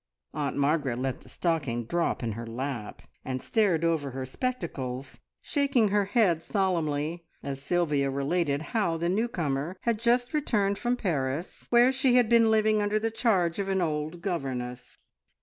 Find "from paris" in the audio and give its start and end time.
10.79-11.67